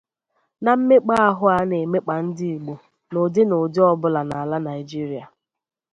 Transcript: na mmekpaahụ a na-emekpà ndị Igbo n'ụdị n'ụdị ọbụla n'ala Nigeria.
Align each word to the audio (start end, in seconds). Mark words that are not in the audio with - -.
na 0.63 0.71
mmekpaahụ 0.77 1.43
a 1.55 1.57
na-emekpà 1.69 2.15
ndị 2.25 2.45
Igbo 2.55 2.73
n'ụdị 3.09 3.41
n'ụdị 3.45 3.79
ọbụla 3.91 4.21
n'ala 4.29 4.57
Nigeria. 4.67 5.25